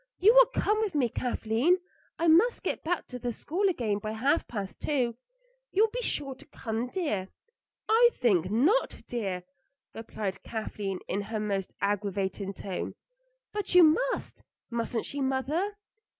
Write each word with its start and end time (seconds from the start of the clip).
You 0.17 0.33
will 0.33 0.47
come 0.47 0.79
with 0.79 0.95
me, 0.95 1.09
Kathleen? 1.09 1.77
I 2.17 2.27
must 2.27 2.63
get 2.63 2.83
back 2.83 3.07
to 3.09 3.19
the 3.19 3.31
school 3.31 3.69
again 3.69 3.99
by 3.99 4.13
half 4.13 4.47
past 4.47 4.79
two. 4.79 5.15
You 5.69 5.83
will 5.83 5.91
be 5.91 6.01
sure 6.01 6.33
to 6.33 6.45
come, 6.47 6.87
dear?" 6.87 7.27
"I 7.87 8.09
think 8.11 8.49
not, 8.49 9.03
dear," 9.07 9.43
replied 9.93 10.41
Kathleen 10.41 11.01
in 11.07 11.21
her 11.21 11.39
most 11.39 11.75
aggravating 11.81 12.51
tone. 12.51 12.95
"But 13.53 13.75
you 13.75 13.83
must. 13.83 14.41
Mustn't 14.71 15.05
she, 15.05 15.21
mother?" 15.21 15.75